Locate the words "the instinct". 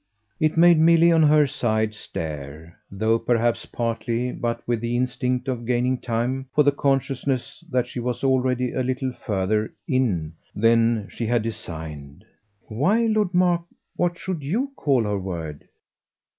4.81-5.47